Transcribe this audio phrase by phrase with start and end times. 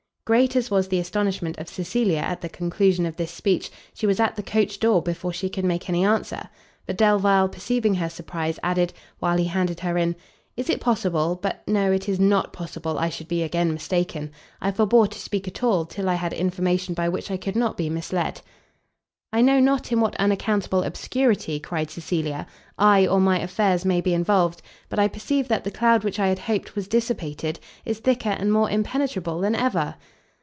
[0.23, 4.17] Great as was the astonishment of Cecilia at the conclusion of this speech; she was
[4.17, 6.47] at the coach door before she could make any answer:
[6.85, 10.15] but Delvile, perceiving her surprise, added, while he handed her in,
[10.55, 14.31] "Is it possible but no, it is not possible I should be again mistaken.
[14.61, 17.75] I forbore to speak at all, till I had information by which I could not
[17.75, 18.39] be misled."
[19.33, 22.47] "I know not in what unaccountable obscurity," cried Cecilia,
[22.79, 26.27] "I, or my affairs, may be involved, but I perceive that the cloud which I
[26.27, 29.95] had hoped was dissipated, is thicker and more impenetrable than ever."